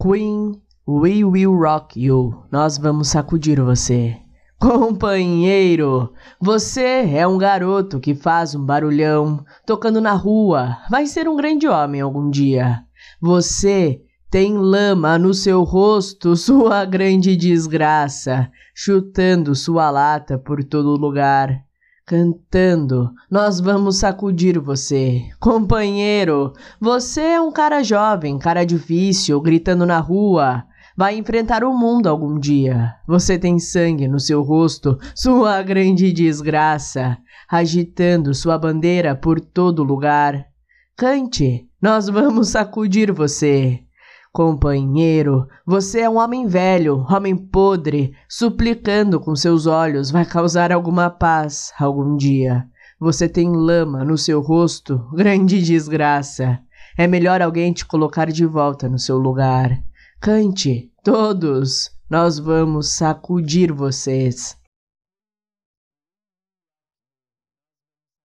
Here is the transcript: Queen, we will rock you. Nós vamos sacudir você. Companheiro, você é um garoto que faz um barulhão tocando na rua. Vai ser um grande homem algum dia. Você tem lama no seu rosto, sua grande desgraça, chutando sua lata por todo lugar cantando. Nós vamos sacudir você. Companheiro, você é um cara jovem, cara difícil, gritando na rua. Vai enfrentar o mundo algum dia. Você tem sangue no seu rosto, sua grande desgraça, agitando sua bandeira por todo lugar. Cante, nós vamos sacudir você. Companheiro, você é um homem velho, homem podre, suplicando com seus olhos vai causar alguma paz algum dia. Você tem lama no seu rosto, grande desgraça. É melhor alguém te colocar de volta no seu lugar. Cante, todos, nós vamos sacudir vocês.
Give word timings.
Queen, 0.00 0.60
we 0.86 1.24
will 1.24 1.54
rock 1.54 1.98
you. 1.98 2.44
Nós 2.50 2.76
vamos 2.76 3.08
sacudir 3.08 3.60
você. 3.60 4.16
Companheiro, 4.58 6.12
você 6.40 7.10
é 7.14 7.26
um 7.26 7.38
garoto 7.38 8.00
que 8.00 8.14
faz 8.14 8.54
um 8.54 8.64
barulhão 8.64 9.44
tocando 9.64 10.00
na 10.00 10.12
rua. 10.12 10.78
Vai 10.90 11.06
ser 11.06 11.28
um 11.28 11.36
grande 11.36 11.68
homem 11.68 12.00
algum 12.00 12.28
dia. 12.28 12.82
Você 13.20 14.02
tem 14.30 14.58
lama 14.58 15.16
no 15.16 15.32
seu 15.32 15.62
rosto, 15.62 16.34
sua 16.36 16.84
grande 16.84 17.36
desgraça, 17.36 18.50
chutando 18.74 19.54
sua 19.54 19.90
lata 19.90 20.36
por 20.36 20.64
todo 20.64 20.96
lugar 20.96 21.63
cantando. 22.06 23.10
Nós 23.30 23.60
vamos 23.60 23.98
sacudir 23.98 24.58
você. 24.58 25.22
Companheiro, 25.40 26.52
você 26.80 27.20
é 27.20 27.40
um 27.40 27.50
cara 27.50 27.82
jovem, 27.82 28.38
cara 28.38 28.64
difícil, 28.64 29.40
gritando 29.40 29.86
na 29.86 29.98
rua. 29.98 30.64
Vai 30.96 31.16
enfrentar 31.16 31.64
o 31.64 31.76
mundo 31.76 32.08
algum 32.08 32.38
dia. 32.38 32.94
Você 33.06 33.38
tem 33.38 33.58
sangue 33.58 34.06
no 34.06 34.20
seu 34.20 34.42
rosto, 34.42 34.98
sua 35.14 35.60
grande 35.62 36.12
desgraça, 36.12 37.18
agitando 37.50 38.34
sua 38.34 38.56
bandeira 38.56 39.16
por 39.16 39.40
todo 39.40 39.82
lugar. 39.82 40.46
Cante, 40.96 41.68
nós 41.82 42.08
vamos 42.08 42.50
sacudir 42.50 43.10
você. 43.10 43.80
Companheiro, 44.34 45.46
você 45.64 46.00
é 46.00 46.10
um 46.10 46.16
homem 46.16 46.48
velho, 46.48 47.06
homem 47.08 47.36
podre, 47.36 48.16
suplicando 48.28 49.20
com 49.20 49.36
seus 49.36 49.64
olhos 49.64 50.10
vai 50.10 50.24
causar 50.24 50.72
alguma 50.72 51.08
paz 51.08 51.72
algum 51.78 52.16
dia. 52.16 52.66
Você 52.98 53.28
tem 53.28 53.48
lama 53.54 54.04
no 54.04 54.18
seu 54.18 54.40
rosto, 54.40 55.08
grande 55.12 55.62
desgraça. 55.62 56.58
É 56.98 57.06
melhor 57.06 57.40
alguém 57.40 57.72
te 57.72 57.86
colocar 57.86 58.32
de 58.32 58.44
volta 58.44 58.88
no 58.88 58.98
seu 58.98 59.18
lugar. 59.18 59.80
Cante, 60.20 60.90
todos, 61.04 61.92
nós 62.10 62.36
vamos 62.36 62.88
sacudir 62.88 63.72
vocês. 63.72 64.56